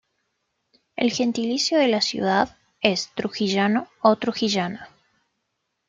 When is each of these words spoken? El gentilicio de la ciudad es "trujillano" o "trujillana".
El 0.95 1.11
gentilicio 1.11 1.77
de 1.77 1.87
la 1.87 2.01
ciudad 2.01 2.57
es 2.81 3.11
"trujillano" 3.13 3.87
o 4.01 4.15
"trujillana". 4.15 4.89